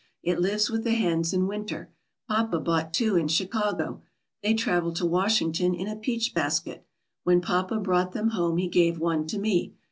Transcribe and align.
It 0.23 0.39
lives 0.39 0.67
with 0.71 0.83
the 0.83 0.93
hens 0.95 1.31
in 1.31 1.45
winter. 1.45 1.91
Papa 2.27 2.57
bought 2.59 2.91
two 2.91 3.15
in 3.17 3.27
Chicago. 3.27 4.01
They 4.41 4.55
travelled 4.55 4.95
to 4.95 5.05
Washington 5.05 5.75
in 5.75 5.87
a 5.87 5.95
peach 5.95 6.33
basket. 6.33 6.87
When 7.23 7.39
papa 7.39 7.77
brought 7.79 8.11
them 8.11 8.29
home 8.31 8.57
he 8.57 8.67
gave 8.67 8.97
one 8.97 9.27
to 9.27 9.37
me. 9.37 9.75